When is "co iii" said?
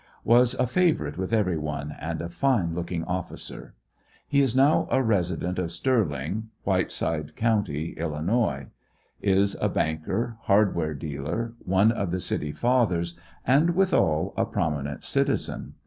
7.35-7.95